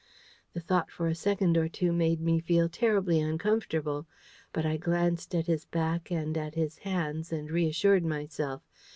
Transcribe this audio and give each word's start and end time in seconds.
The 0.53 0.59
thought 0.61 0.89
for 0.89 1.05
a 1.05 1.13
second 1.13 1.59
or 1.59 1.67
two 1.69 1.93
made 1.93 2.19
me 2.19 2.39
feel 2.39 2.67
terribly 2.67 3.19
uncomfortable. 3.19 4.07
But 4.51 4.65
I 4.65 4.77
glanced 4.77 5.35
at 5.35 5.45
his 5.45 5.65
back 5.65 6.09
and 6.11 6.35
at 6.39 6.55
his 6.55 6.79
hands, 6.79 7.31
and 7.31 7.51
reassured 7.51 8.03
myself. 8.03 8.63